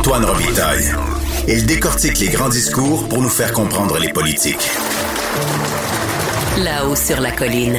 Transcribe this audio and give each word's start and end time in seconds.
Antoine 0.00 0.24
Robitaille. 0.24 0.94
Il 1.46 1.66
décortique 1.66 2.20
les 2.20 2.28
grands 2.28 2.48
discours 2.48 3.06
pour 3.06 3.20
nous 3.20 3.28
faire 3.28 3.52
comprendre 3.52 3.98
les 3.98 4.10
politiques. 4.10 4.70
Là-haut 6.56 6.96
sur 6.96 7.20
la 7.20 7.30
colline. 7.32 7.78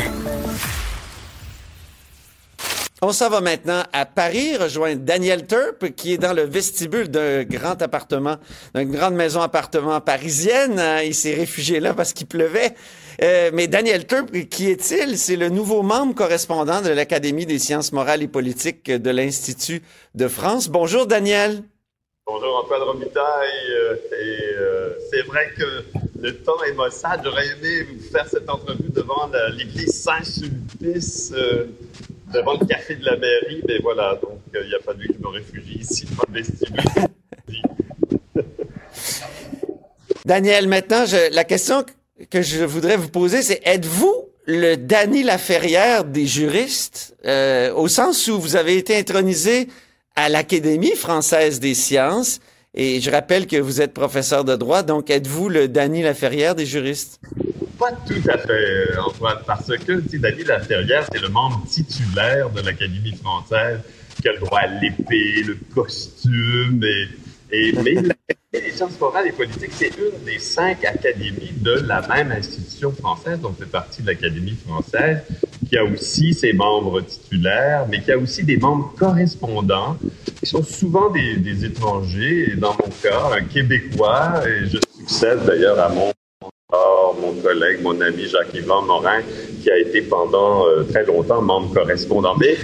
On 3.02 3.12
s'en 3.12 3.28
va 3.28 3.42
maintenant 3.42 3.81
à 3.92 4.05
Paris 4.05 4.55
rejoindre 4.55 5.02
Daniel 5.02 5.47
Turp 5.47 5.96
qui 5.96 6.13
est 6.13 6.20
dans 6.20 6.34
le 6.34 6.44
vestibule 6.44 7.09
d'un 7.09 7.43
grand 7.43 7.81
appartement, 7.81 8.35
d'une 8.75 8.91
grande 8.91 9.15
maison 9.15 9.41
appartement 9.41 9.99
parisienne. 9.99 10.77
Euh, 10.77 11.03
il 11.03 11.15
s'est 11.15 11.33
réfugié 11.33 11.79
là 11.79 11.95
parce 11.95 12.13
qu'il 12.13 12.27
pleuvait. 12.27 12.75
Euh, 13.23 13.49
mais 13.51 13.65
Daniel 13.65 14.05
Turp, 14.05 14.29
qui 14.47 14.69
est-il? 14.69 15.17
C'est 15.17 15.38
le 15.38 15.49
nouveau 15.49 15.81
membre 15.81 16.13
correspondant 16.13 16.83
de 16.83 16.89
l'Académie 16.89 17.47
des 17.47 17.57
sciences 17.57 17.91
morales 17.91 18.21
et 18.21 18.27
politiques 18.27 18.91
de 18.91 19.09
l'Institut 19.09 19.81
de 20.13 20.27
France. 20.27 20.67
Bonjour 20.69 21.07
Daniel. 21.07 21.63
Bonjour 22.34 22.63
Antoine 22.63 22.84
Romitaille. 22.84 23.71
Euh, 23.71 23.95
et 24.21 24.99
c'est 25.12 25.21
vrai 25.23 25.52
que 25.58 25.84
le 26.21 26.38
temps 26.38 26.63
est 26.63 26.73
maussade. 26.73 27.21
J'aurais 27.26 27.48
aimé 27.48 27.84
vous 27.84 27.99
faire 28.09 28.26
cette 28.27 28.49
entrevue 28.49 28.90
devant 28.90 29.30
l'église 29.57 30.02
Saint-Sulpice 30.02 31.34
devant 32.34 32.54
le 32.54 32.66
café 32.66 32.95
de 32.95 33.05
la 33.05 33.17
mairie, 33.17 33.62
mais 33.67 33.80
voilà, 33.80 34.17
donc 34.21 34.40
euh, 34.55 34.63
il 34.66 34.73
a 34.73 34.80
fallu 34.80 35.07
que 35.07 35.13
je 35.13 35.20
me 35.20 35.27
réfugie 35.27 35.80
ici 35.80 36.05
dans 36.05 36.23
le 36.27 36.34
vestibule. 36.34 36.84
Daniel, 40.26 40.68
maintenant, 40.68 41.04
la 41.32 41.43
question 41.43 41.85
que 42.29 42.41
je 42.41 42.63
voudrais 42.63 42.98
vous 42.98 43.09
poser, 43.09 43.41
c'est 43.41 43.62
êtes-vous 43.66 44.29
le 44.45 44.76
Danny 44.76 45.23
Laferrière 45.23 46.04
des 46.04 46.26
juristes, 46.26 47.16
euh, 47.26 47.73
au 47.73 47.88
sens 47.88 48.27
où 48.27 48.40
vous 48.40 48.55
avez 48.55 48.77
été 48.77 48.95
intronisé 48.95 49.68
à 50.15 50.29
l'Académie 50.29 50.95
française 50.95 51.59
des 51.59 51.73
sciences, 51.73 52.39
et 52.73 53.01
je 53.01 53.11
rappelle 53.11 53.47
que 53.47 53.57
vous 53.57 53.81
êtes 53.81 53.93
professeur 53.93 54.45
de 54.45 54.55
droit, 54.55 54.84
donc 54.84 55.09
êtes-vous 55.09 55.49
le 55.49 55.68
Danny 55.68 56.03
Laferrière 56.03 56.55
des 56.55 56.65
juristes? 56.65 57.20
Pas 57.77 57.91
tout 58.07 58.29
à 58.29 58.37
fait, 58.37 58.98
Antoine, 58.98 59.40
parce 59.45 59.68
que 59.68 60.18
Danny 60.18 60.43
Laferrière, 60.43 61.07
c'est 61.12 61.21
le 61.21 61.29
membre 61.29 61.65
titulaire 61.68 62.49
de 62.49 62.62
l'Académie 62.62 63.15
française 63.15 63.79
qui 64.22 64.29
a 64.29 64.34
le 64.34 64.40
droit 64.40 64.59
à 64.59 64.68
l'épée, 64.68 65.44
le 65.44 65.57
costume, 65.73 66.84
et, 67.51 67.73
mais 67.84 67.96
les 68.53 68.72
sciences 68.72 69.00
morales 69.00 69.28
et 69.28 69.31
politiques, 69.31 69.72
c'est 69.73 69.91
une 69.97 70.23
des 70.25 70.40
cinq 70.40 70.85
académies 70.85 71.53
de 71.57 71.72
la 71.72 72.01
même 72.07 72.31
institution 72.31 72.91
française, 72.91 73.40
donc 73.40 73.56
c'est 73.59 73.69
partie 73.69 74.01
de 74.01 74.07
l'Académie 74.07 74.57
française, 74.68 75.19
qui 75.72 75.78
a 75.78 75.86
aussi 75.86 76.34
ses 76.34 76.52
membres 76.52 77.00
titulaires, 77.00 77.86
mais 77.90 78.02
qui 78.02 78.12
a 78.12 78.18
aussi 78.18 78.44
des 78.44 78.58
membres 78.58 78.94
correspondants, 79.00 79.96
qui 80.38 80.46
sont 80.46 80.64
souvent 80.64 81.09
des, 81.09 81.38
des 81.38 81.64
étrangers, 81.64 82.56
dans 82.58 82.74
mon 82.74 82.90
cas, 83.02 83.30
un 83.38 83.44
Québécois, 83.46 84.44
et 84.46 84.66
je 84.68 84.78
succède 84.97 85.46
d'ailleurs 85.46 85.80
à 85.80 85.88
mon 85.88 86.12
mon 87.22 87.34
collègue, 87.42 87.81
mon 87.81 88.00
ami 88.02 88.28
Jacques-Yvan 88.28 88.84
Morin, 88.84 89.22
qui 89.62 89.69
a 89.69 89.78
été 89.78 90.02
pendant 90.02 90.66
euh, 90.68 90.84
très 90.84 91.06
longtemps 91.06 91.42
membre 91.42 91.74
correspondant. 91.74 92.36
Mais 92.38 92.56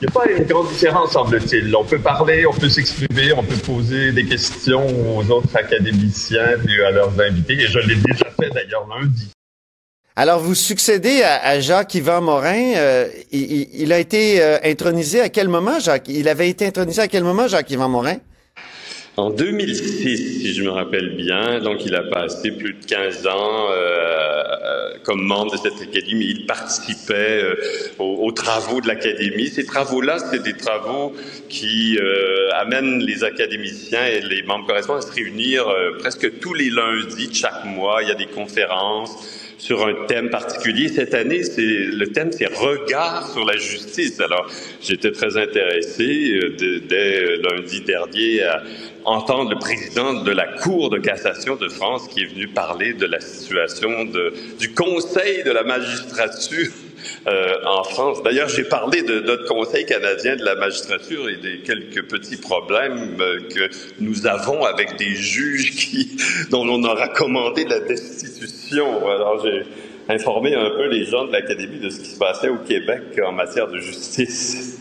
il 0.00 0.02
n'y 0.02 0.08
a 0.08 0.10
pas 0.10 0.30
une 0.30 0.44
grande 0.44 0.68
différence, 0.68 1.12
semble-t-il. 1.12 1.74
On 1.74 1.84
peut 1.84 1.98
parler, 1.98 2.46
on 2.46 2.52
peut 2.52 2.68
s'exprimer, 2.68 3.32
on 3.36 3.42
peut 3.42 3.56
poser 3.56 4.12
des 4.12 4.24
questions 4.24 4.86
aux 5.16 5.30
autres 5.30 5.56
académiciens 5.56 6.56
et 6.68 6.84
à 6.84 6.90
leurs 6.92 7.20
invités. 7.20 7.54
Et 7.54 7.66
je 7.66 7.80
l'ai 7.80 7.96
déjà 7.96 8.26
fait 8.40 8.50
d'ailleurs 8.50 8.86
lundi. 8.88 9.30
Alors, 10.20 10.40
vous 10.40 10.56
succédez 10.56 11.22
à, 11.22 11.60
Jacques-Yvan 11.60 12.20
Morin. 12.20 12.74
Euh, 12.74 13.06
il, 13.30 13.92
a 13.92 14.00
été 14.00 14.42
euh, 14.42 14.58
intronisé 14.64 15.20
à 15.20 15.28
quel 15.28 15.46
moment, 15.46 15.78
Jacques? 15.78 16.08
Il 16.08 16.28
avait 16.28 16.48
été 16.48 16.66
intronisé 16.66 17.02
à 17.02 17.06
quel 17.06 17.22
moment, 17.22 17.46
Jacques-Yvan 17.46 17.88
Morin? 17.88 18.16
En 19.16 19.30
2006, 19.30 20.40
si 20.40 20.54
je 20.54 20.64
me 20.64 20.70
rappelle 20.70 21.16
bien, 21.16 21.60
donc 21.60 21.84
il 21.86 21.94
a 21.94 22.02
passé 22.02 22.50
plus 22.50 22.74
de 22.74 22.84
15 22.84 23.28
ans 23.28 23.68
euh, 23.70 24.42
euh, 24.68 24.94
comme 25.02 25.22
membre 25.22 25.52
de 25.52 25.56
cette 25.56 25.80
académie. 25.80 26.26
Il 26.26 26.46
participait 26.46 27.42
euh, 27.42 27.54
aux, 27.98 28.32
travaux 28.32 28.80
de 28.80 28.88
l'académie. 28.88 29.48
Ces 29.48 29.64
travaux-là, 29.64 30.18
c'est 30.18 30.42
des 30.42 30.52
travaux 30.52 31.14
qui 31.48 31.98
euh, 31.98 32.50
amènent 32.54 33.00
les 33.00 33.24
académiciens 33.24 34.04
et 34.06 34.20
les 34.20 34.42
membres 34.42 34.66
correspondants 34.66 34.98
à 34.98 35.02
se 35.02 35.12
réunir 35.12 35.64
presque 35.98 36.38
tous 36.40 36.54
les 36.54 36.70
lundis 36.70 37.28
de 37.28 37.34
chaque 37.34 37.64
mois. 37.64 38.02
Il 38.02 38.08
y 38.08 38.12
a 38.12 38.16
des 38.16 38.26
conférences 38.26 39.47
sur 39.58 39.86
un 39.86 40.06
thème 40.06 40.30
particulier. 40.30 40.88
Cette 40.88 41.14
année, 41.14 41.42
c'est 41.42 41.60
le 41.62 42.06
thème, 42.06 42.30
c'est 42.32 42.46
regard 42.46 43.28
sur 43.30 43.44
la 43.44 43.56
justice. 43.56 44.20
Alors, 44.20 44.48
j'étais 44.80 45.12
très 45.12 45.36
intéressé 45.36 46.32
euh, 46.32 46.80
dès 46.88 47.36
lundi 47.36 47.80
dernier 47.82 48.42
à 48.42 48.62
entendre 49.04 49.50
le 49.50 49.58
président 49.58 50.22
de 50.22 50.30
la 50.30 50.46
Cour 50.46 50.90
de 50.90 50.98
cassation 50.98 51.56
de 51.56 51.68
France 51.68 52.08
qui 52.08 52.22
est 52.22 52.26
venu 52.26 52.48
parler 52.48 52.94
de 52.94 53.06
la 53.06 53.20
situation 53.20 54.04
de, 54.04 54.32
du 54.58 54.72
Conseil 54.72 55.42
de 55.44 55.50
la 55.50 55.64
magistrature 55.64 56.70
euh, 57.26 57.54
en 57.64 57.84
France. 57.84 58.22
D'ailleurs, 58.22 58.48
j'ai 58.48 58.64
parlé 58.64 59.02
de 59.02 59.20
notre 59.20 59.46
Conseil 59.46 59.86
canadien 59.86 60.36
de 60.36 60.44
la 60.44 60.54
magistrature 60.54 61.28
et 61.28 61.36
des 61.36 61.60
quelques 61.60 62.04
petits 62.08 62.36
problèmes 62.36 63.20
euh, 63.20 63.40
que 63.48 63.70
nous 64.00 64.26
avons 64.26 64.64
avec 64.64 64.96
des 64.96 65.14
juges 65.14 65.90
dont 66.50 66.66
on 66.68 66.82
a 66.84 66.94
recommandé 66.94 67.64
la 67.64 67.80
destitution. 67.80 69.08
Alors, 69.08 69.44
j'ai 69.44 69.64
informé 70.08 70.54
un 70.54 70.70
peu 70.70 70.88
les 70.88 71.04
gens 71.04 71.26
de 71.26 71.32
l'Académie 71.32 71.80
de 71.80 71.90
ce 71.90 72.00
qui 72.00 72.10
se 72.10 72.18
passait 72.18 72.48
au 72.48 72.58
Québec 72.58 73.02
en 73.24 73.32
matière 73.32 73.68
de 73.68 73.78
justice. 73.78 74.78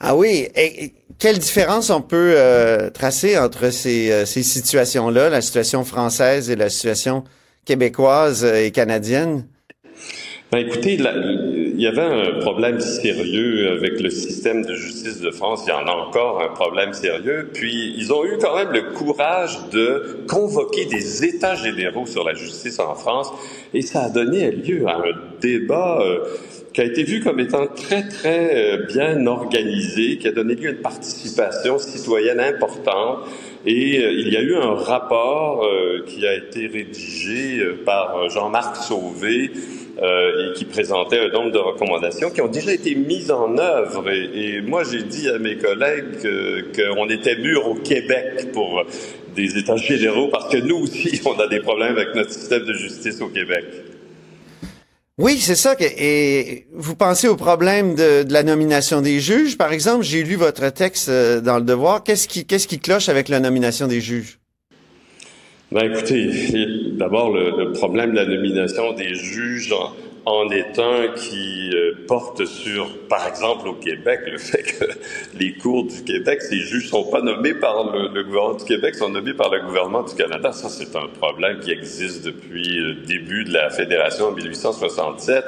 Ah 0.00 0.16
oui, 0.16 0.48
et, 0.54 0.92
quelle 1.18 1.38
différence 1.38 1.90
on 1.90 2.02
peut 2.02 2.34
euh, 2.36 2.90
tracer 2.90 3.38
entre 3.38 3.70
ces 3.70 4.26
situations-là, 4.26 5.30
la 5.30 5.40
situation 5.40 5.84
française 5.84 6.50
et 6.50 6.56
la 6.56 6.68
situation 6.68 7.24
québécoise 7.64 8.44
et 8.44 8.70
canadienne? 8.72 9.46
Ben, 10.52 10.58
écoutez, 10.58 10.94
il 10.94 11.80
y 11.80 11.86
avait 11.86 12.02
un 12.02 12.38
problème 12.38 12.78
sérieux 12.78 13.72
avec 13.72 14.00
le 14.00 14.10
système 14.10 14.64
de 14.64 14.74
justice 14.74 15.20
de 15.20 15.30
France. 15.30 15.64
Il 15.66 15.70
y 15.70 15.72
en 15.72 15.86
a 15.86 15.92
encore 15.92 16.40
un 16.42 16.54
problème 16.54 16.92
sérieux. 16.92 17.48
Puis, 17.52 17.94
ils 17.96 18.12
ont 18.12 18.24
eu 18.24 18.36
quand 18.40 18.54
même 18.54 18.70
le 18.70 18.92
courage 18.92 19.58
de 19.72 20.18
convoquer 20.28 20.84
des 20.84 21.24
États 21.24 21.56
généraux 21.56 22.06
sur 22.06 22.22
la 22.24 22.34
justice 22.34 22.78
en 22.78 22.94
France. 22.94 23.32
Et 23.72 23.82
ça 23.82 24.04
a 24.04 24.10
donné 24.10 24.52
lieu 24.52 24.86
à 24.86 24.98
un 24.98 25.12
débat 25.40 25.98
euh, 26.00 26.20
qui 26.72 26.82
a 26.82 26.84
été 26.84 27.02
vu 27.02 27.20
comme 27.20 27.40
étant 27.40 27.66
très, 27.66 28.06
très 28.06 28.54
euh, 28.54 28.86
bien 28.86 29.26
organisé, 29.26 30.18
qui 30.18 30.28
a 30.28 30.32
donné 30.32 30.54
lieu 30.54 30.68
à 30.68 30.72
une 30.72 30.82
participation 30.82 31.78
citoyenne 31.78 32.38
importante. 32.38 33.26
Et 33.66 33.98
euh, 33.98 34.12
il 34.12 34.32
y 34.32 34.36
a 34.36 34.42
eu 34.42 34.54
un 34.54 34.74
rapport 34.74 35.66
qui 36.06 36.26
a 36.26 36.34
été 36.34 36.66
rédigé 36.68 37.60
par 37.84 38.28
Jean-Marc 38.28 38.76
Sauvé, 38.76 39.50
euh, 40.02 40.50
et 40.50 40.52
qui 40.54 40.64
présentait 40.64 41.18
un 41.18 41.28
nombre 41.28 41.52
de 41.52 41.58
recommandations 41.58 42.30
qui 42.30 42.40
ont 42.40 42.48
déjà 42.48 42.72
été 42.72 42.94
mises 42.94 43.30
en 43.30 43.56
œuvre. 43.58 44.10
Et, 44.10 44.60
moi, 44.60 44.82
j'ai 44.82 45.02
dit 45.02 45.28
à 45.28 45.38
mes 45.38 45.56
collègues 45.56 46.18
qu'on 46.74 47.08
était 47.08 47.36
mûrs 47.36 47.68
au 47.68 47.74
Québec 47.76 48.52
pour 48.52 48.82
des 49.34 49.58
États 49.58 49.76
généraux 49.76 50.28
parce 50.28 50.52
que 50.52 50.58
nous 50.58 50.76
aussi, 50.76 51.20
on 51.26 51.38
a 51.38 51.46
des 51.46 51.60
problèmes 51.60 51.96
avec 51.96 52.14
notre 52.14 52.30
système 52.30 52.64
de 52.64 52.72
justice 52.72 53.20
au 53.20 53.28
Québec. 53.28 53.64
Oui, 55.16 55.38
c'est 55.38 55.54
ça. 55.54 55.76
Que, 55.76 55.84
et 55.84 56.66
vous 56.72 56.96
pensez 56.96 57.28
au 57.28 57.36
problème 57.36 57.94
de, 57.94 58.24
de, 58.24 58.32
la 58.32 58.42
nomination 58.42 59.00
des 59.00 59.20
juges, 59.20 59.56
par 59.56 59.72
exemple. 59.72 60.02
J'ai 60.02 60.24
lu 60.24 60.34
votre 60.34 60.68
texte 60.70 61.08
euh, 61.08 61.40
dans 61.40 61.58
le 61.58 61.64
Devoir. 61.64 62.02
Qu'est-ce 62.02 62.26
qui, 62.26 62.44
qu'est-ce 62.44 62.66
qui 62.66 62.80
cloche 62.80 63.08
avec 63.08 63.28
la 63.28 63.38
nomination 63.38 63.86
des 63.86 64.00
juges? 64.00 64.40
Ben 65.72 65.90
écoutez, 65.90 66.28
d'abord 66.92 67.32
le, 67.32 67.72
problème 67.72 68.10
de 68.10 68.16
la 68.16 68.26
nomination 68.26 68.92
des 68.92 69.14
juges 69.14 69.74
en, 70.26 70.50
est 70.50 70.78
un 70.78 71.08
qui 71.16 71.70
euh, 71.74 71.92
porte 72.06 72.44
sur, 72.44 72.86
par 73.08 73.26
exemple 73.26 73.68
au 73.68 73.74
Québec, 73.74 74.20
le 74.30 74.38
fait 74.38 74.62
que 74.62 74.84
les 75.38 75.54
cours 75.54 75.84
du 75.84 76.04
Québec, 76.04 76.42
ces 76.42 76.58
juges 76.58 76.88
sont 76.88 77.04
pas 77.04 77.22
nommés 77.22 77.54
par 77.54 77.92
le, 77.92 78.22
gouvernement 78.22 78.54
du 78.54 78.64
Québec, 78.64 78.94
sont 78.94 79.08
nommés 79.08 79.34
par 79.34 79.50
le 79.50 79.60
gouvernement 79.60 80.02
du 80.02 80.14
Canada. 80.14 80.52
Ça, 80.52 80.68
c'est 80.68 80.94
un 80.96 81.08
problème 81.18 81.58
qui 81.60 81.72
existe 81.72 82.24
depuis 82.24 82.78
le 82.78 82.94
début 82.94 83.44
de 83.44 83.52
la 83.52 83.70
Fédération 83.70 84.26
en 84.26 84.32
1867. 84.32 85.44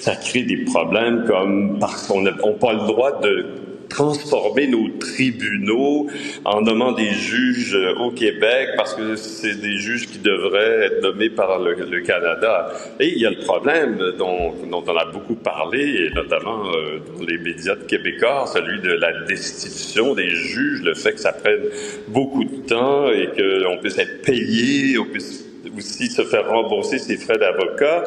Ça 0.00 0.16
crée 0.16 0.42
des 0.42 0.64
problèmes 0.64 1.24
comme 1.26 1.78
parce 1.78 2.06
qu'on 2.06 2.22
n'a 2.22 2.32
pas 2.32 2.72
le 2.72 2.86
droit 2.86 3.20
de 3.20 3.46
transformer 3.90 4.68
nos 4.68 4.88
tribunaux 4.98 6.06
en 6.44 6.62
nommant 6.62 6.92
des 6.92 7.10
juges 7.10 7.74
euh, 7.74 7.94
au 7.96 8.12
Québec 8.12 8.70
parce 8.76 8.94
que 8.94 9.16
c'est 9.16 9.60
des 9.60 9.76
juges 9.76 10.06
qui 10.06 10.18
devraient 10.18 10.86
être 10.86 11.02
nommés 11.02 11.28
par 11.28 11.58
le, 11.58 12.00
Canada. 12.00 12.72
Et 12.98 13.08
il 13.08 13.18
y 13.18 13.26
a 13.26 13.30
le 13.30 13.40
problème 13.44 13.98
dont, 14.16 14.54
on 14.72 14.96
a 14.96 15.04
beaucoup 15.06 15.34
parlé, 15.34 16.10
notamment 16.14 16.66
euh, 16.68 16.98
dans 17.18 17.24
les 17.24 17.36
médias 17.36 17.76
québécois, 17.76 18.46
celui 18.46 18.80
de 18.80 18.92
la 18.92 19.24
destitution 19.24 20.14
des 20.14 20.30
juges, 20.30 20.82
le 20.82 20.94
fait 20.94 21.12
que 21.12 21.20
ça 21.20 21.32
prenne 21.32 21.64
beaucoup 22.08 22.44
de 22.44 22.56
temps 22.66 23.10
et 23.10 23.26
qu'on 23.26 23.76
puisse 23.78 23.98
être 23.98 24.22
payé, 24.22 24.98
on 24.98 25.04
puisse 25.04 25.44
aussi 25.76 26.06
se 26.06 26.22
faire 26.22 26.48
rembourser 26.48 26.98
ses 26.98 27.16
frais 27.16 27.38
d'avocat. 27.38 28.04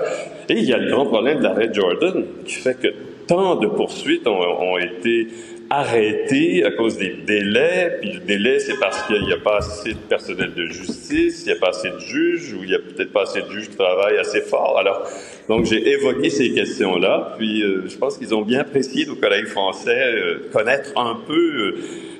Et 0.50 0.54
il 0.54 0.64
y 0.64 0.74
a 0.74 0.78
le 0.78 0.90
grand 0.90 1.06
problème 1.06 1.40
de 1.40 1.44
l'arrêt 1.44 1.70
Jordan 1.72 2.24
qui 2.46 2.56
fait 2.56 2.80
que 2.80 2.88
tant 3.28 3.56
de 3.56 3.68
poursuites 3.68 4.28
ont 4.28 4.78
été 4.78 5.28
arrêtés 5.74 6.64
à 6.64 6.72
cause 6.72 6.98
des 6.98 7.16
délais. 7.26 7.98
Puis 8.00 8.12
le 8.12 8.20
délai, 8.20 8.60
c'est 8.60 8.80
parce 8.80 9.02
qu'il 9.08 9.24
n'y 9.24 9.34
a 9.34 9.38
pas 9.38 9.58
assez 9.58 9.94
de 9.94 9.98
personnel 9.98 10.54
de 10.54 10.68
justice, 10.68 11.42
il 11.42 11.46
n'y 11.46 11.52
a 11.52 11.60
pas 11.60 11.70
assez 11.70 11.90
de 11.90 12.00
juges, 12.00 12.54
ou 12.54 12.64
il 12.64 12.70
n'y 12.70 12.76
a 12.76 12.80
peut-être 12.80 13.12
pas 13.12 13.24
assez 13.24 13.42
de 13.42 13.50
juges 13.50 13.70
qui 13.70 13.76
travaillent 13.76 14.20
assez 14.20 14.42
fort. 14.42 14.78
Alors, 14.78 15.10
donc 15.50 15.66
j'ai 15.66 15.88
évoqué 15.90 16.30
ces 16.30 16.54
questions-là. 16.54 17.34
Puis 17.38 17.64
euh, 17.64 17.86
je 17.88 17.98
pense 17.98 18.18
qu'ils 18.18 18.36
ont 18.36 18.44
bien 18.44 18.60
apprécié, 18.60 19.08
nos 19.08 19.16
collègues 19.16 19.48
français, 19.48 20.14
euh, 20.14 20.50
connaître 20.54 20.92
un 20.96 21.18
peu 21.26 21.34
euh, 21.34 21.76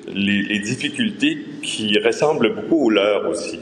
les, 0.08 0.58
difficultés 0.58 1.38
qui 1.62 1.96
ressemblent 2.00 2.54
beaucoup 2.54 2.86
aux 2.86 2.90
leurs 2.90 3.28
aussi. 3.28 3.60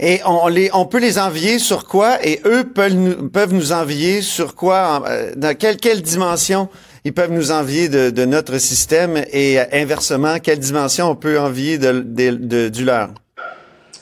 Et 0.00 0.20
on, 0.26 0.48
les, 0.48 0.70
on 0.74 0.86
peut 0.86 1.00
les 1.00 1.18
envier 1.18 1.58
sur 1.58 1.84
quoi? 1.84 2.24
Et 2.26 2.40
eux 2.44 2.64
peuvent 2.64 2.94
nous, 2.94 3.28
peuvent 3.28 3.52
nous 3.52 3.72
envier 3.72 4.22
sur 4.22 4.54
quoi, 4.54 5.02
dans 5.36 5.56
quelle, 5.56 5.76
quelle 5.76 6.02
dimension 6.02 6.68
ils 7.04 7.12
peuvent 7.12 7.32
nous 7.32 7.52
envier 7.52 7.88
de, 7.88 8.10
de 8.10 8.24
notre 8.24 8.58
système 8.58 9.22
et 9.32 9.58
euh, 9.60 9.64
inversement, 9.72 10.38
quelle 10.40 10.58
dimension 10.58 11.10
on 11.10 11.16
peut 11.16 11.38
envier 11.38 11.78
de, 11.78 12.00
de, 12.00 12.68
du 12.68 12.84
leur? 12.84 13.10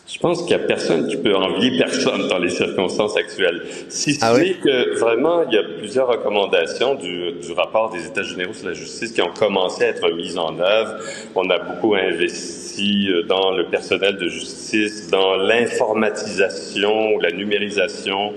Je 0.09 0.21
pense 0.21 0.39
qu'il 0.39 0.57
n'y 0.57 0.63
a 0.63 0.67
personne 0.67 1.09
qui 1.09 1.17
peut 1.17 1.35
envier 1.35 1.77
personne 1.77 2.29
dans 2.29 2.39
les 2.39 2.49
circonstances 2.49 3.17
actuelles. 3.17 3.63
Si 3.89 4.15
ce 4.15 4.25
ah 4.25 4.35
que 4.35 4.99
vraiment, 4.99 5.43
il 5.43 5.53
y 5.53 5.59
a 5.59 5.65
plusieurs 5.79 6.09
recommandations 6.09 6.95
du, 6.95 7.33
du, 7.33 7.53
rapport 7.53 7.91
des 7.91 8.07
États 8.07 8.23
généraux 8.23 8.55
sur 8.55 8.69
la 8.69 8.75
justice 8.75 9.13
qui 9.13 9.21
ont 9.21 9.33
commencé 9.37 9.85
à 9.85 9.89
être 9.89 10.11
mises 10.13 10.39
en 10.39 10.59
œuvre. 10.59 10.95
On 11.35 11.51
a 11.51 11.59
beaucoup 11.59 11.97
investi 11.97 13.11
euh, 13.11 13.25
dans 13.25 13.51
le 13.51 13.67
personnel 13.67 14.17
de 14.17 14.29
justice, 14.29 15.11
dans 15.11 15.37
l'informatisation, 15.37 17.19
la 17.19 17.33
numérisation. 17.33 18.33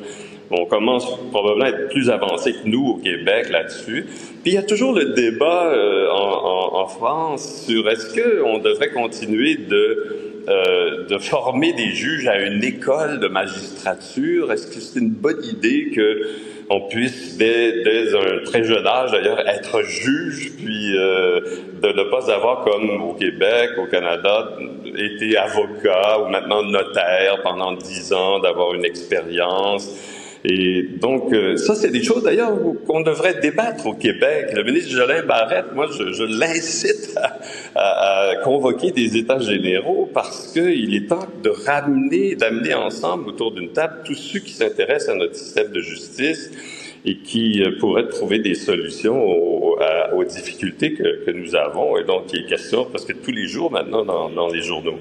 On 0.51 0.65
commence 0.65 1.05
probablement 1.31 1.65
à 1.65 1.69
être 1.69 1.89
plus 1.89 2.09
avancé 2.09 2.53
que 2.53 2.67
nous 2.67 2.87
au 2.87 2.95
Québec 2.95 3.49
là-dessus. 3.49 4.05
Puis 4.41 4.51
il 4.51 4.53
y 4.53 4.57
a 4.57 4.63
toujours 4.63 4.93
le 4.93 5.13
débat 5.13 5.71
euh, 5.73 6.09
en, 6.09 6.15
en, 6.15 6.81
en, 6.81 6.87
France 6.87 7.65
sur 7.67 7.87
est-ce 7.87 8.07
qu'on 8.15 8.57
devrait 8.57 8.89
continuer 8.89 9.55
de 9.55 10.29
euh, 10.49 11.05
de 11.05 11.19
former 11.19 11.73
des 11.73 11.91
juges 11.91 12.27
à 12.27 12.39
une 12.39 12.63
école 12.63 13.19
de 13.19 13.27
magistrature? 13.27 14.51
Est-ce 14.51 14.65
que 14.65 14.79
c'est 14.79 14.97
une 14.97 15.11
bonne 15.11 15.43
idée 15.43 15.91
que 15.93 16.27
on 16.71 16.81
puisse, 16.87 17.37
dès, 17.37 17.83
dès, 17.83 18.15
un 18.15 18.43
très 18.45 18.63
jeune 18.63 18.87
âge 18.87 19.11
d'ailleurs, 19.11 19.47
être 19.47 19.83
juge, 19.83 20.53
puis 20.57 20.97
euh, 20.97 21.39
de 21.83 21.89
ne 21.89 22.03
pas 22.09 22.31
avoir, 22.31 22.63
comme 22.63 23.01
au 23.03 23.13
Québec, 23.13 23.71
au 23.77 23.85
Canada, 23.85 24.49
été 24.95 25.37
avocat 25.37 26.19
ou 26.21 26.29
maintenant 26.29 26.63
notaire 26.63 27.41
pendant 27.43 27.73
dix 27.73 28.11
ans, 28.13 28.39
d'avoir 28.39 28.73
une 28.73 28.85
expérience? 28.85 30.18
Et 30.45 30.83
donc, 31.01 31.33
euh, 31.33 31.57
ça, 31.57 31.75
c'est 31.75 31.91
des 31.91 32.03
choses 32.03 32.23
d'ailleurs 32.23 32.57
qu'on 32.87 33.01
devrait 33.01 33.39
débattre 33.41 33.87
au 33.87 33.93
Québec. 33.93 34.51
Le 34.53 34.63
ministre 34.63 34.91
Jolin 34.91 35.23
Barrette, 35.23 35.73
moi, 35.75 35.87
je, 35.87 36.13
je 36.13 36.23
l'incite 36.23 37.17
à, 37.17 37.39
à, 37.75 38.35
convoquer 38.37 38.91
des 38.91 39.17
États 39.17 39.39
généraux 39.39 40.09
parce 40.13 40.53
qu'il 40.53 40.95
est 40.95 41.07
temps 41.09 41.27
de 41.43 41.49
ramener, 41.49 42.35
d'amener 42.35 42.73
ensemble 42.73 43.29
autour 43.29 43.51
d'une 43.51 43.73
table 43.73 44.01
tous 44.05 44.15
ceux 44.15 44.39
qui 44.39 44.53
s'intéressent 44.53 45.15
à 45.15 45.17
notre 45.17 45.35
système 45.35 45.71
de 45.73 45.81
justice 45.81 46.51
et 47.03 47.17
qui 47.17 47.61
euh, 47.61 47.77
pourraient 47.77 48.07
trouver 48.07 48.39
des 48.39 48.55
solutions 48.55 49.21
aux, 49.21 49.77
aux 50.15 50.23
difficultés 50.23 50.93
que, 50.93 51.25
que, 51.25 51.31
nous 51.31 51.55
avons. 51.55 51.97
Et 51.97 52.05
donc, 52.05 52.31
il 52.33 52.45
est 52.45 52.47
question 52.47 52.85
parce 52.89 53.03
que 53.03 53.13
tous 53.13 53.31
les 53.31 53.47
jours 53.47 53.71
maintenant 53.71 54.05
dans, 54.05 54.29
dans 54.29 54.47
les 54.47 54.61
journaux. 54.61 54.99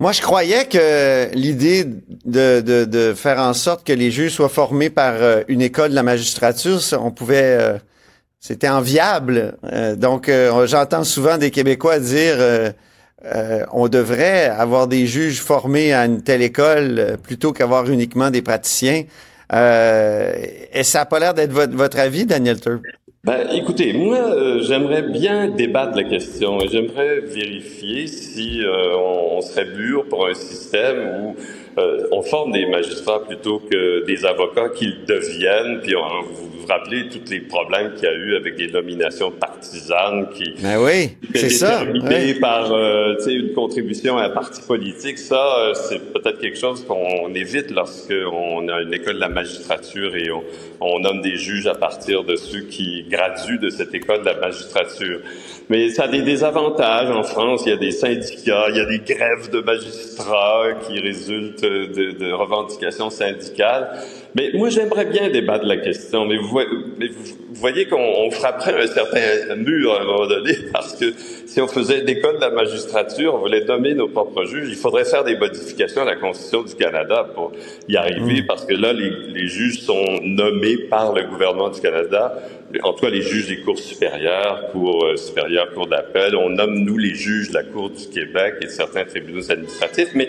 Moi, 0.00 0.12
je 0.12 0.22
croyais 0.22 0.64
que 0.64 1.28
l'idée 1.34 1.84
de, 1.84 2.62
de, 2.62 2.86
de, 2.86 3.12
faire 3.12 3.38
en 3.38 3.52
sorte 3.52 3.86
que 3.86 3.92
les 3.92 4.10
juges 4.10 4.32
soient 4.32 4.48
formés 4.48 4.88
par 4.88 5.12
euh, 5.16 5.42
une 5.46 5.60
école 5.60 5.90
de 5.90 5.94
la 5.94 6.02
magistrature, 6.02 6.80
on 6.98 7.10
pouvait, 7.10 7.58
euh, 7.60 7.78
c'était 8.40 8.70
enviable. 8.70 9.58
Euh, 9.70 9.96
donc, 9.96 10.30
j'entends 10.64 11.04
souvent 11.04 11.36
des 11.36 11.50
Québécois 11.50 11.98
dire, 11.98 12.38
on 13.72 13.88
devrait 13.88 14.46
avoir 14.46 14.88
des 14.88 15.06
juges 15.06 15.42
formés 15.42 15.92
à 15.92 16.06
une 16.06 16.22
telle 16.22 16.40
école 16.40 17.18
plutôt 17.22 17.52
qu'avoir 17.52 17.90
uniquement 17.90 18.30
des 18.30 18.40
praticiens. 18.40 19.04
et 19.52 20.82
ça 20.82 21.00
n'a 21.00 21.04
pas 21.04 21.18
l'air 21.18 21.34
d'être 21.34 21.52
votre, 21.52 21.76
votre, 21.76 21.98
avis, 21.98 22.24
Daniel 22.24 22.58
Turp. 22.58 22.80
Ben, 23.22 23.48
écoutez, 23.52 23.92
moi, 23.92 24.16
euh, 24.16 24.62
j'aimerais 24.62 25.02
bien 25.02 25.50
débattre 25.50 25.94
la 25.94 26.04
question 26.04 26.58
et 26.62 26.68
j'aimerais 26.68 27.20
vérifier 27.20 28.06
si 28.06 28.64
euh, 28.64 28.96
on, 28.96 29.42
serait 29.42 29.66
mûr 29.66 30.08
pour 30.08 30.26
un 30.26 30.32
système 30.32 31.22
où 31.22 31.36
euh, 31.78 32.06
on 32.10 32.22
forme 32.22 32.52
des 32.52 32.66
magistrats 32.66 33.24
plutôt 33.24 33.60
que 33.60 34.04
des 34.04 34.24
avocats 34.24 34.68
qu'ils 34.70 35.04
deviennent, 35.06 35.80
puis 35.80 35.94
on, 35.94 36.22
vous 36.32 36.60
vous 36.60 36.66
rappelez 36.66 37.08
tous 37.08 37.30
les 37.30 37.40
problèmes 37.40 37.94
qu'il 37.94 38.04
y 38.04 38.08
a 38.08 38.14
eu 38.14 38.36
avec 38.36 38.56
des 38.56 38.68
nominations 38.68 39.30
partisanes 39.30 40.28
qui 40.34 40.54
ben 40.60 40.78
oui, 40.82 41.10
c'est 41.34 41.50
ça, 41.50 41.82
oui. 41.90 42.34
par 42.40 42.72
euh, 42.72 43.14
une 43.26 43.52
contribution 43.52 44.18
à 44.18 44.24
un 44.24 44.30
parti 44.30 44.60
politique. 44.62 45.18
Ça, 45.18 45.58
euh, 45.58 45.74
c'est 45.74 46.12
peut-être 46.12 46.38
quelque 46.38 46.58
chose 46.58 46.84
qu'on 46.84 47.32
évite 47.34 47.70
lorsqu'on 47.70 48.68
a 48.68 48.80
une 48.82 48.92
école 48.92 49.14
de 49.14 49.20
la 49.20 49.28
magistrature 49.28 50.16
et 50.16 50.30
on, 50.30 50.42
on 50.80 51.00
nomme 51.00 51.20
des 51.20 51.36
juges 51.36 51.66
à 51.66 51.74
partir 51.74 52.24
de 52.24 52.36
ceux 52.36 52.62
qui 52.62 53.04
graduent 53.08 53.58
de 53.58 53.70
cette 53.70 53.94
école 53.94 54.20
de 54.20 54.26
la 54.26 54.34
magistrature. 54.34 55.20
Mais 55.68 55.90
ça 55.90 56.04
a 56.04 56.08
des 56.08 56.22
désavantages. 56.22 57.10
En 57.10 57.22
France, 57.22 57.62
il 57.66 57.70
y 57.70 57.72
a 57.72 57.76
des 57.76 57.92
syndicats, 57.92 58.66
il 58.70 58.76
y 58.76 58.80
a 58.80 58.86
des 58.86 58.98
grèves 58.98 59.50
de 59.52 59.60
magistrats 59.60 60.72
qui 60.86 60.98
résultent 60.98 61.59
de, 61.68 62.12
de 62.12 62.32
revendications 62.32 63.10
syndicales. 63.10 63.90
Mais 64.34 64.50
moi, 64.54 64.68
j'aimerais 64.68 65.06
bien 65.06 65.28
débattre 65.28 65.64
la 65.64 65.76
question, 65.76 66.24
mais 66.24 66.36
vous, 66.36 66.60
mais 66.98 67.08
vous 67.08 67.34
voyez 67.54 67.86
qu'on 67.86 68.30
frapperait 68.30 68.80
un 68.80 68.86
certain 68.86 69.56
mur 69.56 69.92
à 69.92 70.02
un 70.02 70.04
moment 70.04 70.26
donné, 70.26 70.52
parce 70.72 70.94
que 70.94 71.12
si 71.46 71.60
on 71.60 71.66
faisait 71.66 72.02
l'école 72.02 72.36
de 72.36 72.40
la 72.40 72.50
magistrature, 72.50 73.34
on 73.34 73.38
voulait 73.38 73.64
nommer 73.64 73.94
nos 73.94 74.08
propres 74.08 74.44
juges, 74.44 74.68
il 74.68 74.76
faudrait 74.76 75.04
faire 75.04 75.24
des 75.24 75.36
modifications 75.36 76.02
à 76.02 76.04
la 76.04 76.16
Constitution 76.16 76.62
du 76.62 76.74
Canada 76.76 77.26
pour 77.34 77.52
y 77.88 77.96
arriver, 77.96 78.42
mmh. 78.42 78.46
parce 78.46 78.64
que 78.64 78.74
là, 78.74 78.92
les, 78.92 79.10
les, 79.10 79.48
juges 79.48 79.80
sont 79.80 80.04
nommés 80.22 80.76
par 80.76 81.12
le 81.12 81.24
gouvernement 81.24 81.70
du 81.70 81.80
Canada, 81.80 82.40
en 82.84 82.92
tout 82.92 83.00
cas 83.00 83.10
les 83.10 83.22
juges 83.22 83.48
des 83.48 83.60
cours 83.60 83.78
supérieures, 83.78 84.68
cours 84.70 85.04
euh, 85.06 85.16
supérieures, 85.16 85.72
cours 85.74 85.88
d'appel, 85.88 86.36
on 86.36 86.50
nomme, 86.50 86.78
nous, 86.84 86.98
les 86.98 87.14
juges 87.14 87.48
de 87.48 87.54
la 87.54 87.64
Cour 87.64 87.90
du 87.90 88.06
Québec 88.06 88.54
et 88.62 88.68
certains 88.68 89.04
tribunaux 89.04 89.50
administratifs, 89.50 90.10
mais 90.14 90.28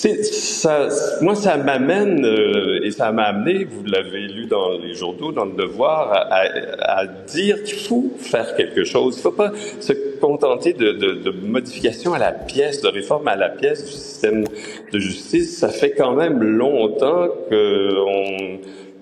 ça, 0.00 0.88
moi, 1.20 1.34
ça 1.34 1.56
m'amène, 1.56 2.24
euh, 2.24 2.80
et 2.82 2.90
ça 2.90 3.12
m'a 3.12 3.24
amené, 3.24 3.64
vous 3.64 3.84
l'avez 3.84 4.28
lu 4.28 4.46
dans 4.46 4.78
les 4.78 4.94
journaux, 4.94 5.32
dans 5.32 5.44
le 5.44 5.52
devoir, 5.52 6.12
à, 6.12 6.36
à, 6.36 7.00
à 7.00 7.06
dire 7.06 7.62
qu'il 7.62 7.78
faut 7.78 8.10
faire 8.18 8.54
quelque 8.56 8.84
chose. 8.84 9.16
Il 9.16 9.18
ne 9.18 9.22
faut 9.22 9.32
pas 9.32 9.52
se 9.80 9.92
contenter 10.20 10.72
de, 10.72 10.92
de, 10.92 11.12
de, 11.14 11.30
modifications 11.30 12.14
à 12.14 12.18
la 12.18 12.32
pièce, 12.32 12.80
de 12.80 12.88
réformes 12.88 13.28
à 13.28 13.36
la 13.36 13.48
pièce 13.48 13.84
du 13.84 13.92
système 13.92 14.44
de 14.92 14.98
justice. 14.98 15.58
Ça 15.58 15.68
fait 15.68 15.92
quand 15.92 16.14
même 16.14 16.42
longtemps 16.42 17.28
qu'on 17.48 18.58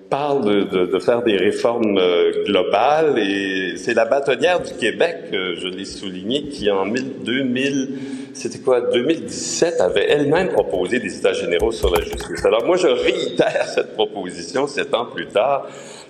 parle 0.09 0.43
de, 0.43 0.63
de, 0.63 0.85
de, 0.87 0.99
faire 0.99 1.21
des 1.21 1.37
réformes 1.37 1.97
euh, 1.97 2.43
globales 2.45 3.19
et 3.19 3.77
c'est 3.77 3.93
la 3.93 4.05
bâtonnière 4.05 4.59
du 4.59 4.73
Québec, 4.73 5.17
euh, 5.33 5.55
je 5.55 5.67
l'ai 5.67 5.85
souligné, 5.85 6.43
qui 6.49 6.69
en 6.71 6.87
2000, 6.87 7.89
c'était 8.33 8.59
quoi, 8.59 8.81
2017, 8.81 9.81
avait 9.81 10.09
elle-même 10.09 10.49
proposé 10.49 10.99
des 10.99 11.17
états 11.17 11.33
généraux 11.33 11.71
sur 11.71 11.93
la 11.93 12.01
justice. 12.01 12.45
Alors 12.45 12.65
moi, 12.65 12.77
je 12.77 12.87
réitère 12.87 13.67
cette 13.73 13.93
proposition 13.93 14.67
sept 14.67 14.93
ans 14.93 15.05
plus 15.05 15.27
tard 15.27 15.67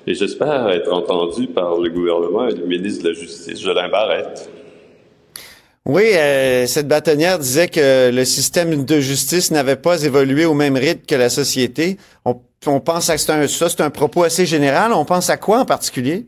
et 0.08 0.14
j'espère 0.14 0.70
être 0.70 0.92
entendu 0.92 1.48
par 1.48 1.78
le 1.78 1.90
gouvernement 1.90 2.48
et 2.48 2.54
le 2.54 2.66
ministre 2.66 3.04
de 3.04 3.10
la 3.10 3.16
Justice, 3.16 3.62
Jolin 3.62 3.90
Barrette. 3.90 4.50
Oui, 5.86 6.04
euh, 6.14 6.68
cette 6.68 6.88
bâtonnière 6.88 7.40
disait 7.40 7.68
que 7.68 8.12
le 8.12 8.26
système 8.26 8.86
de 8.86 9.00
justice 9.00 9.50
n'avait 9.52 9.76
pas 9.76 10.04
évolué 10.04 10.46
au 10.46 10.54
même 10.54 10.78
rythme 10.78 11.06
que 11.08 11.16
la 11.16 11.30
société. 11.30 11.98
On, 12.26 12.42
on 12.68 12.80
pense 12.80 13.10
à 13.10 13.14
un, 13.14 13.48
ça, 13.48 13.70
c'est 13.70 13.82
un 13.82 13.90
propos 13.90 14.24
assez 14.24 14.46
général. 14.46 14.94
On 14.94 15.06
pense 15.06 15.30
à 15.30 15.38
quoi 15.38 15.60
en 15.60 15.66
particulier? 15.66 16.28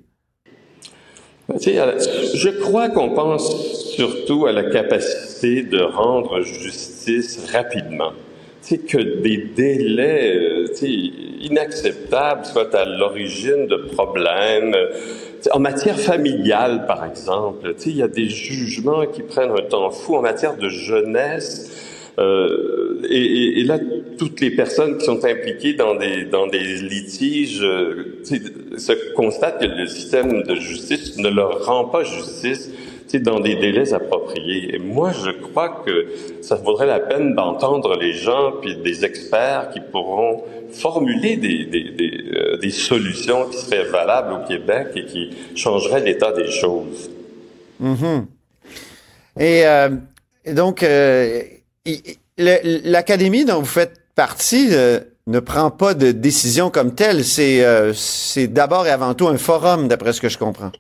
Je 1.60 2.50
crois 2.62 2.90
qu'on 2.90 3.10
pense 3.10 3.81
surtout 3.96 4.46
à 4.46 4.52
la 4.52 4.64
capacité 4.64 5.64
de 5.64 5.82
rendre 5.82 6.42
justice 6.42 7.50
rapidement. 7.52 8.14
C'est 8.62 8.86
que 8.86 8.98
des 8.98 9.38
délais 9.56 10.36
euh, 10.36 10.66
inacceptables 11.42 12.46
soient 12.46 12.76
à 12.76 12.86
l'origine 12.86 13.68
de 13.68 13.76
problèmes. 13.76 14.76
En 15.52 15.60
matière 15.60 16.00
familiale, 16.00 16.86
par 16.86 17.06
exemple, 17.06 17.74
il 17.86 17.98
y 17.98 18.04
a 18.04 18.08
des 18.08 18.30
jugements 18.30 19.06
qui 19.08 19.24
prennent 19.24 19.52
un 19.52 19.64
temps 19.64 19.90
fou. 19.90 20.16
En 20.16 20.22
matière 20.22 20.56
de 20.58 20.70
jeunesse, 20.70 21.72
Euh, 22.20 23.02
et, 23.10 23.62
et, 23.62 23.64
là, 23.64 23.80
toutes 24.18 24.42
les 24.42 24.52
personnes 24.52 24.98
qui 24.98 25.06
sont 25.06 25.24
impliquées 25.24 25.74
dans 25.74 25.96
des 25.96 26.26
dans 26.26 26.46
des 26.46 26.60
litiges 26.60 27.64
euh, 27.64 28.22
se 28.24 29.14
constatent 29.14 29.60
que 29.62 29.66
le 29.66 29.88
système 29.88 30.44
de 30.44 30.56
justice 30.56 31.18
ne 31.18 31.30
leur 31.30 31.66
rend 31.66 31.86
pas 31.86 32.04
justice 32.04 32.70
dans 33.20 33.40
des 33.40 33.56
délais 33.56 33.94
appropriés. 33.94 34.76
Et 34.76 34.80
moi, 34.80 35.12
je 35.12 35.32
crois 35.32 35.84
que 35.86 36.08
ça 36.42 36.56
vaudrait 36.56 36.88
la 36.88 37.00
peine 37.00 37.36
d'entendre 37.36 37.98
les 37.98 38.14
gens 38.14 38.54
puis 38.62 38.78
des 38.78 39.06
experts 39.06 39.70
qui 39.74 39.80
pourront 39.80 40.44
formuler 40.72 41.38
des, 41.38 41.66
des, 41.66 41.92
des, 41.92 42.24
euh, 42.34 42.58
des 42.58 42.70
solutions 42.70 43.46
qui 43.50 43.58
seraient 43.58 43.86
valables 43.86 44.34
au 44.34 44.48
Québec 44.48 44.88
et 44.96 45.06
qui 45.06 45.32
changeraient 45.56 46.02
l'état 46.02 46.32
des 46.32 46.50
choses. 46.50 47.10
Mm-hmm. 47.82 48.26
Et, 49.40 49.66
euh, 49.66 49.90
donc, 50.54 50.84
euh, 50.84 51.42
l'académie 52.38 53.46
dont 53.46 53.60
vous 53.60 53.66
faites 53.66 54.02
partie 54.16 54.70
ne 55.28 55.40
prend 55.40 55.70
pas 55.72 55.94
de 55.94 56.12
décision 56.12 56.70
comme 56.70 56.96
telle. 56.96 57.24
C'est 57.24 58.48
d'abord 58.48 58.88
et 58.88 58.92
avant 58.92 59.14
tout 59.14 59.28
un 59.28 59.38
forum, 59.38 59.88
d'après 59.88 60.14
ce 60.14 60.22
que 60.22 60.30
je 60.30 60.38
comprends. 60.38 60.72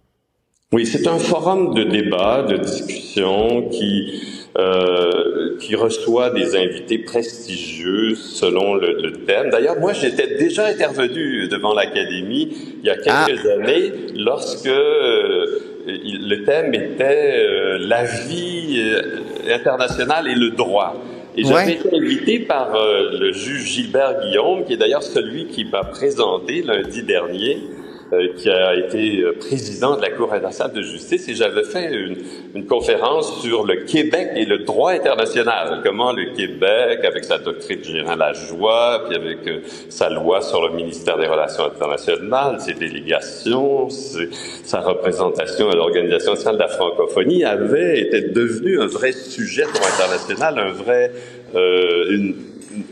Oui, 0.73 0.85
c'est 0.85 1.05
un 1.07 1.19
forum 1.19 1.73
de 1.73 1.83
débat, 1.83 2.43
de 2.43 2.55
discussion 2.55 3.67
qui 3.69 4.21
euh, 4.57 5.57
qui 5.59 5.75
reçoit 5.75 6.29
des 6.29 6.55
invités 6.55 6.97
prestigieux 6.97 8.15
selon 8.15 8.75
le, 8.75 9.01
le 9.01 9.11
thème. 9.25 9.49
D'ailleurs, 9.49 9.79
moi, 9.79 9.93
j'étais 9.93 10.35
déjà 10.37 10.65
intervenu 10.65 11.47
devant 11.47 11.73
l'Académie 11.73 12.55
il 12.81 12.85
y 12.85 12.89
a 12.89 12.95
quelques 12.95 13.45
ah. 13.45 13.53
années 13.53 13.91
lorsque 14.15 14.67
euh, 14.67 15.59
le 15.87 16.43
thème 16.43 16.73
était 16.73 17.33
euh, 17.35 17.77
la 17.79 18.03
vie 18.03 18.81
euh, 18.81 19.53
internationale 19.53 20.27
et 20.27 20.35
le 20.35 20.51
droit. 20.51 20.95
Et 21.37 21.43
j'avais 21.45 21.73
été 21.73 21.95
invité 21.95 22.39
par 22.39 22.77
le 22.77 23.31
juge 23.31 23.63
Gilbert 23.63 24.19
Guillaume, 24.21 24.65
qui 24.65 24.73
est 24.73 24.77
d'ailleurs 24.77 25.03
celui 25.03 25.47
qui 25.47 25.63
m'a 25.63 25.85
présenté 25.85 26.61
lundi 26.61 27.03
dernier 27.03 27.57
qui 28.37 28.49
a 28.49 28.75
été 28.75 29.21
euh, 29.21 29.33
président 29.39 29.95
de 29.95 30.01
la 30.01 30.09
Cour 30.09 30.33
internationale 30.33 30.73
de 30.73 30.81
justice, 30.81 31.27
et 31.29 31.35
j'avais 31.35 31.63
fait 31.63 31.93
une, 31.93 32.17
une, 32.55 32.65
conférence 32.65 33.41
sur 33.41 33.65
le 33.65 33.85
Québec 33.85 34.31
et 34.35 34.45
le 34.45 34.59
droit 34.59 34.91
international. 34.91 35.81
Comment 35.83 36.11
le 36.11 36.33
Québec, 36.35 36.99
avec 37.03 37.23
sa 37.23 37.37
doctrine 37.37 37.83
générale 37.83 38.19
la 38.19 38.33
joie, 38.33 39.03
puis 39.07 39.15
avec 39.15 39.47
euh, 39.47 39.61
sa 39.89 40.09
loi 40.09 40.41
sur 40.41 40.67
le 40.67 40.73
ministère 40.75 41.17
des 41.17 41.27
Relations 41.27 41.65
internationales, 41.65 42.59
ses 42.59 42.73
délégations, 42.73 43.87
sa 43.89 44.81
représentation 44.81 45.69
à 45.69 45.75
l'Organisation 45.75 46.31
nationale 46.31 46.55
de 46.55 46.61
la 46.61 46.67
francophonie, 46.67 47.43
avait 47.45 47.99
été 48.01 48.21
devenu 48.21 48.81
un 48.81 48.87
vrai 48.87 49.11
sujet 49.11 49.63
pour 49.63 49.85
international, 49.85 50.59
un 50.59 50.71
vrai 50.71 51.11
euh, 51.55 52.05
une, 52.09 52.35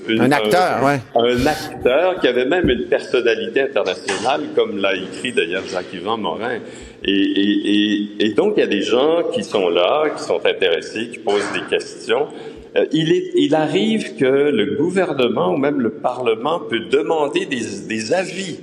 un 0.10 0.32
acteur, 0.32 0.84
ouais. 0.84 1.00
Un 1.16 1.46
acteur 1.46 2.20
qui 2.20 2.28
avait 2.28 2.46
même 2.46 2.70
une 2.70 2.86
personnalité 2.86 3.62
internationale, 3.62 4.42
comme 4.56 4.78
l'a 4.78 4.96
écrit 4.96 5.32
d'ailleurs 5.32 5.64
Jacques-Yvan 5.66 6.18
Morin. 6.18 6.60
Et, 7.04 7.12
et, 7.12 8.26
et, 8.26 8.34
donc, 8.34 8.54
il 8.58 8.60
y 8.60 8.64
a 8.64 8.68
des 8.68 8.82
gens 8.82 9.24
qui 9.34 9.44
sont 9.44 9.70
là, 9.70 10.10
qui 10.16 10.24
sont 10.24 10.42
intéressés, 10.46 11.10
qui 11.10 11.20
posent 11.20 11.52
des 11.54 11.64
questions. 11.70 12.28
Euh, 12.76 12.86
il, 12.92 13.12
est, 13.12 13.32
il 13.36 13.56
arrive 13.56 14.16
que 14.16 14.26
le 14.26 14.76
gouvernement 14.76 15.54
ou 15.54 15.58
même 15.58 15.80
le 15.80 15.92
Parlement 15.92 16.60
peut 16.60 16.82
demander 16.92 17.46
des, 17.46 17.88
des 17.88 18.14
avis 18.14 18.60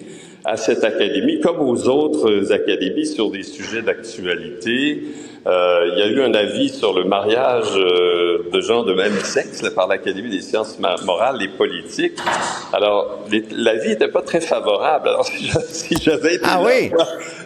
à 0.46 0.56
cette 0.56 0.84
académie, 0.84 1.40
comme 1.40 1.60
aux 1.60 1.88
autres 1.88 2.52
académies, 2.52 3.06
sur 3.06 3.30
des 3.30 3.42
sujets 3.42 3.82
d'actualité. 3.82 5.02
Euh, 5.44 5.90
il 5.92 5.98
y 5.98 6.02
a 6.02 6.06
eu 6.06 6.22
un 6.22 6.34
avis 6.34 6.68
sur 6.68 6.92
le 6.92 7.04
mariage 7.04 7.66
euh, 7.76 8.48
de 8.52 8.60
gens 8.60 8.84
de 8.84 8.94
même 8.94 9.18
sexe 9.20 9.68
par 9.70 9.88
l'Académie 9.88 10.30
des 10.30 10.40
sciences 10.40 10.78
morales 11.04 11.42
et 11.42 11.48
politiques. 11.48 12.18
Alors, 12.72 13.24
l'avis 13.52 13.90
n'était 13.90 14.08
pas 14.08 14.22
très 14.22 14.40
favorable. 14.40 15.08
Alors, 15.08 15.26
si 15.68 15.96
j'avais 16.00 16.36
été 16.36 16.44
ah 16.48 16.62
oui? 16.64 16.90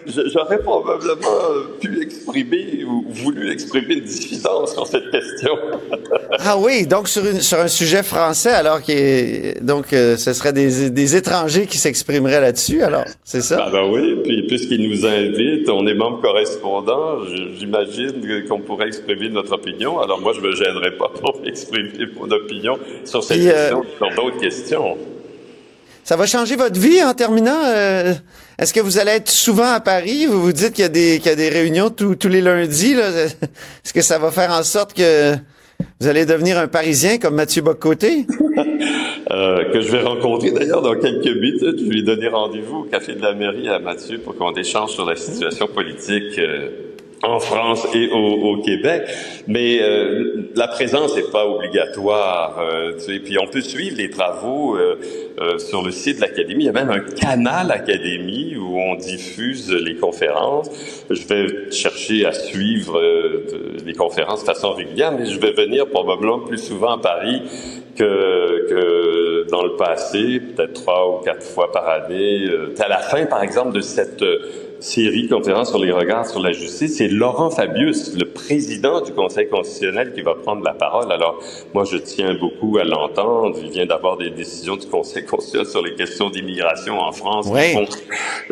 J'aurais 0.06 0.58
probablement 0.58 1.74
pu 1.80 2.02
exprimer 2.02 2.84
ou 2.84 3.04
voulu 3.08 3.50
exprimer 3.50 3.94
une 3.94 4.04
dissidence 4.04 4.72
sur 4.72 4.86
cette 4.86 5.10
question. 5.10 5.52
ah 6.38 6.56
oui, 6.58 6.86
donc 6.86 7.08
sur, 7.08 7.24
une, 7.24 7.40
sur 7.40 7.58
un 7.58 7.68
sujet 7.68 8.02
français, 8.02 8.50
alors 8.50 8.82
que 8.82 9.62
donc 9.62 9.92
euh, 9.92 10.16
ce 10.16 10.32
serait 10.32 10.52
des, 10.52 10.90
des 10.90 11.16
étrangers 11.16 11.66
qui 11.66 11.78
s'exprimeraient 11.78 12.40
là-dessus, 12.40 12.82
alors 12.82 13.04
c'est 13.24 13.42
ça? 13.42 13.64
Ah 13.66 13.70
ben 13.70 13.88
oui, 13.90 14.20
puis 14.24 14.46
puisqu'ils 14.46 14.88
nous 14.88 15.06
invitent, 15.06 15.68
on 15.68 15.86
est 15.86 15.94
membre 15.94 16.20
correspondant, 16.20 17.18
j'imagine 17.58 18.46
qu'on 18.48 18.60
pourrait 18.60 18.88
exprimer 18.88 19.28
notre 19.28 19.52
opinion. 19.52 20.00
Alors 20.00 20.20
moi, 20.20 20.32
je 20.34 20.40
me 20.40 20.52
gênerais 20.52 20.96
pas 20.96 21.08
pour 21.08 21.40
exprimer 21.44 22.06
mon 22.18 22.30
opinion 22.30 22.78
sur 23.04 23.22
cette 23.22 23.40
euh, 23.40 23.52
question, 23.52 23.84
sur 23.98 24.10
d'autres 24.14 24.38
questions. 24.38 24.96
Ça 26.04 26.16
va 26.16 26.26
changer 26.26 26.56
votre 26.56 26.78
vie 26.78 27.02
en 27.02 27.14
terminant? 27.14 27.62
Euh, 27.64 28.14
est-ce 28.58 28.74
que 28.74 28.80
vous 28.80 28.98
allez 28.98 29.12
être 29.12 29.28
souvent 29.28 29.72
à 29.72 29.80
Paris? 29.80 30.26
Vous 30.26 30.42
vous 30.42 30.52
dites 30.52 30.72
qu'il 30.72 30.82
y 30.82 30.86
a 30.86 30.88
des, 30.88 31.18
qu'il 31.18 31.26
y 31.30 31.32
a 31.32 31.36
des 31.36 31.48
réunions 31.48 31.90
tous, 31.90 32.16
tous 32.16 32.28
les 32.28 32.40
lundis. 32.40 32.92
Est-ce 33.84 33.92
que 33.92 34.02
ça 34.02 34.18
va 34.18 34.30
faire 34.30 34.50
en 34.50 34.62
sorte 34.62 34.92
que 34.92 35.34
vous 36.00 36.08
allez 36.08 36.26
devenir 36.26 36.58
un 36.58 36.68
Parisien 36.68 37.18
comme 37.18 37.34
Mathieu 37.34 37.62
Bocoté? 37.62 38.26
euh, 39.30 39.72
que 39.72 39.80
je 39.80 39.90
vais 39.92 40.02
rencontrer 40.02 40.50
d'ailleurs 40.50 40.82
dans 40.82 40.94
quelques 40.94 41.26
minutes. 41.26 41.78
Je 41.78 41.84
lui 41.84 42.00
ai 42.00 42.02
donné 42.02 42.28
rendez-vous 42.28 42.78
au 42.78 42.84
Café 42.84 43.14
de 43.14 43.22
la 43.22 43.34
Mairie 43.34 43.68
à 43.68 43.78
Mathieu 43.78 44.18
pour 44.18 44.36
qu'on 44.36 44.52
échange 44.54 44.90
sur 44.90 45.06
la 45.06 45.16
situation 45.16 45.66
politique. 45.68 46.38
Euh, 46.38 46.89
en 47.22 47.38
France 47.38 47.86
et 47.94 48.08
au, 48.10 48.16
au 48.16 48.62
Québec, 48.62 49.02
mais 49.46 49.80
euh, 49.82 50.50
la 50.54 50.68
présence 50.68 51.14
n'est 51.16 51.30
pas 51.30 51.46
obligatoire. 51.46 52.58
Euh, 52.60 52.92
tu 53.04 53.20
puis 53.20 53.38
on 53.38 53.46
peut 53.46 53.60
suivre 53.60 53.96
les 53.98 54.08
travaux 54.08 54.76
euh, 54.76 54.98
euh, 55.40 55.58
sur 55.58 55.82
le 55.82 55.90
site 55.90 56.16
de 56.16 56.22
l'Académie. 56.22 56.64
Il 56.64 56.66
y 56.66 56.68
a 56.70 56.72
même 56.72 56.90
un 56.90 57.00
canal 57.00 57.70
Académie 57.72 58.56
où 58.56 58.78
on 58.78 58.94
diffuse 58.94 59.70
les 59.70 59.96
conférences. 59.96 60.70
Je 61.10 61.26
vais 61.26 61.70
chercher 61.70 62.24
à 62.24 62.32
suivre 62.32 62.98
euh, 62.98 63.44
les 63.84 63.94
conférences 63.94 64.40
de 64.40 64.46
façon 64.46 64.72
régulière, 64.72 65.12
mais 65.12 65.26
je 65.26 65.38
vais 65.38 65.52
venir 65.52 65.86
probablement 65.88 66.38
plus 66.38 66.58
souvent 66.58 66.92
à 66.92 66.98
Paris 66.98 67.42
que, 67.96 68.66
que 68.70 69.46
dans 69.50 69.62
le 69.62 69.76
passé, 69.76 70.40
peut-être 70.40 70.72
trois 70.72 71.10
ou 71.10 71.22
quatre 71.22 71.42
fois 71.42 71.70
par 71.70 71.86
année. 71.86 72.46
à 72.78 72.88
la 72.88 72.98
fin, 72.98 73.26
par 73.26 73.42
exemple, 73.42 73.72
de 73.72 73.80
cette 73.82 74.24
série 74.80 75.28
conférence 75.28 75.70
sur 75.70 75.78
les 75.78 75.92
regards 75.92 76.26
sur 76.26 76.40
la 76.40 76.52
justice, 76.52 76.96
c'est 76.96 77.08
Laurent 77.08 77.50
Fabius, 77.50 78.16
le 78.16 78.26
président 78.26 79.00
du 79.00 79.12
Conseil 79.12 79.48
constitutionnel, 79.48 80.12
qui 80.12 80.22
va 80.22 80.34
prendre 80.34 80.62
la 80.64 80.72
parole. 80.72 81.12
Alors, 81.12 81.38
moi, 81.74 81.84
je 81.84 81.96
tiens 81.96 82.34
beaucoup 82.34 82.78
à 82.78 82.84
l'entendre. 82.84 83.58
Il 83.62 83.70
vient 83.70 83.86
d'avoir 83.86 84.16
des 84.16 84.30
décisions 84.30 84.76
du 84.76 84.86
Conseil 84.86 85.24
constitutionnel 85.24 85.70
sur 85.70 85.82
les 85.82 85.94
questions 85.94 86.30
d'immigration 86.30 86.98
en 86.98 87.12
France 87.12 87.46
oui. 87.50 87.72
font 87.72 87.86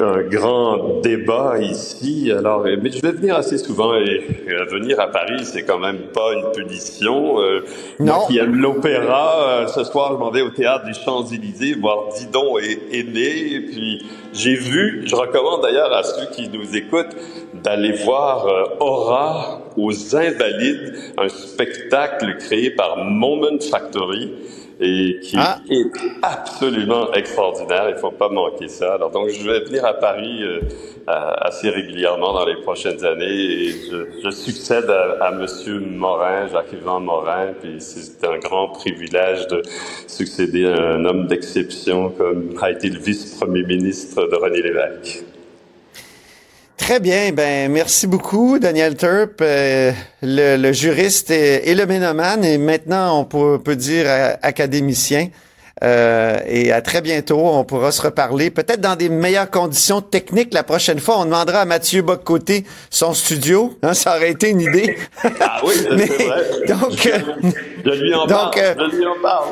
un 0.04 0.22
grand 0.22 1.00
débat 1.00 1.58
ici. 1.60 2.30
Alors, 2.36 2.64
mais 2.64 2.90
je 2.90 3.00
vais 3.00 3.12
venir 3.12 3.36
assez 3.36 3.58
souvent 3.58 3.94
et 3.94 4.22
euh, 4.48 4.64
venir 4.70 5.00
à 5.00 5.08
Paris, 5.08 5.44
c'est 5.44 5.62
quand 5.62 5.78
même 5.78 5.98
pas 6.12 6.34
une 6.34 6.52
punition. 6.52 7.40
Euh, 7.40 7.64
non. 7.98 8.06
Moi 8.06 8.24
qui 8.28 8.38
aime 8.38 8.54
l'opéra, 8.54 9.48
euh, 9.48 9.66
ce 9.66 9.84
soir, 9.84 10.12
je 10.12 10.18
m'en 10.18 10.30
vais 10.30 10.42
au 10.42 10.50
théâtre 10.50 10.84
des 10.84 10.94
Champs-Élysées 10.94 11.74
voir 11.74 12.08
Didon 12.16 12.58
et 12.58 12.78
Aîné. 12.92 13.54
Et 13.54 13.60
puis, 13.60 14.06
j'ai 14.32 14.54
vu, 14.54 15.02
je 15.06 15.14
recommande 15.14 15.62
d'ailleurs 15.62 15.92
à 15.92 16.02
ceux 16.18 16.26
qui 16.26 16.48
nous 16.48 16.76
écoutent 16.76 17.16
d'aller 17.54 17.92
voir 17.92 18.46
euh, 18.46 18.64
Aura 18.80 19.62
aux 19.76 20.16
Invalides, 20.16 20.94
un 21.16 21.28
spectacle 21.28 22.36
créé 22.38 22.70
par 22.70 22.96
Moment 22.98 23.58
Factory 23.70 24.32
et 24.80 25.18
qui 25.20 25.36
ah. 25.36 25.58
est 25.68 25.90
absolument 26.22 27.12
extraordinaire. 27.12 27.86
Il 27.90 27.96
faut 27.96 28.12
pas 28.12 28.28
manquer 28.28 28.68
ça. 28.68 28.94
Alors 28.94 29.10
donc 29.10 29.28
je 29.28 29.50
vais 29.50 29.60
venir 29.60 29.84
à 29.84 29.94
Paris 29.94 30.42
euh, 30.42 30.60
assez 31.06 31.68
régulièrement 31.70 32.32
dans 32.32 32.44
les 32.44 32.56
prochaines 32.62 33.04
années 33.04 33.26
et 33.26 33.70
je, 33.70 34.20
je 34.22 34.30
succède 34.30 34.88
à, 34.88 35.24
à 35.24 35.30
Monsieur 35.32 35.80
Morin, 35.80 36.46
Jacques-Yvan 36.48 37.00
Morin. 37.00 37.48
Puis 37.60 37.76
c'est 37.80 38.24
un 38.24 38.38
grand 38.38 38.68
privilège 38.68 39.48
de 39.48 39.62
succéder 40.06 40.66
à 40.66 40.76
un 40.76 41.04
homme 41.04 41.26
d'exception 41.26 42.10
comme 42.10 42.54
a 42.60 42.70
été 42.70 42.88
le 42.88 42.98
vice-premier 42.98 43.64
ministre 43.64 44.28
de 44.28 44.36
René 44.36 44.62
Lévesque. 44.62 45.24
Très 46.78 47.00
bien, 47.00 47.32
ben 47.32 47.70
merci 47.70 48.06
beaucoup 48.06 48.58
Daniel 48.58 48.96
Turp, 48.96 49.40
euh, 49.42 49.92
le, 50.22 50.56
le, 50.56 50.72
juriste 50.72 51.30
et, 51.30 51.68
et, 51.68 51.74
le 51.74 51.84
ménomane, 51.84 52.44
et 52.44 52.56
maintenant 52.56 53.20
on 53.20 53.24
peut, 53.24 53.60
peut 53.62 53.76
dire 53.76 54.04
euh, 54.06 54.32
académicien. 54.42 55.28
Euh, 55.84 56.38
et 56.46 56.72
à 56.72 56.80
très 56.80 57.00
bientôt, 57.00 57.38
on 57.38 57.64
pourra 57.64 57.92
se 57.92 58.02
reparler, 58.02 58.50
peut-être 58.50 58.80
dans 58.80 58.96
des 58.96 59.08
meilleures 59.08 59.50
conditions 59.50 60.00
techniques 60.00 60.52
la 60.52 60.64
prochaine 60.64 60.98
fois. 60.98 61.18
On 61.18 61.24
demandera 61.24 61.60
à 61.60 61.64
Mathieu 61.64 62.02
Boccoté 62.02 62.64
son 62.90 63.14
studio, 63.14 63.76
hein, 63.82 63.94
ça 63.94 64.16
aurait 64.16 64.30
été 64.30 64.50
une 64.50 64.60
idée. 64.60 64.96
Ah 65.40 65.60
oui, 65.64 65.74
c'est 65.76 65.88
vrai. 65.88 66.66
Donc, 66.68 67.04
lui 67.84 68.14
en 68.14 68.26
donc, 68.26 68.54
parle. 68.54 68.90
Je 68.90 68.96
lui 68.96 69.06
en 69.06 69.22
parle. 69.22 69.48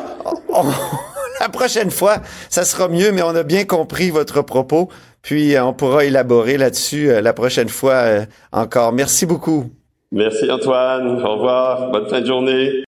On, 0.49 0.65
la 1.41 1.49
prochaine 1.49 1.91
fois, 1.91 2.19
ça 2.49 2.65
sera 2.65 2.89
mieux, 2.89 3.13
mais 3.13 3.23
on 3.23 3.35
a 3.35 3.43
bien 3.43 3.65
compris 3.65 4.11
votre 4.11 4.43
propos. 4.43 4.89
Puis 5.27 5.59
on 5.59 5.73
pourra 5.73 6.05
élaborer 6.05 6.57
là-dessus 6.57 7.11
la 7.21 7.33
prochaine 7.33 7.69
fois 7.69 8.05
encore. 8.53 8.93
Merci 8.93 9.27
beaucoup. 9.27 9.65
Merci 10.13 10.49
Antoine. 10.49 11.21
Au 11.21 11.35
revoir. 11.35 11.91
Bonne 11.91 12.07
fin 12.09 12.21
de 12.21 12.27
journée. 12.27 12.85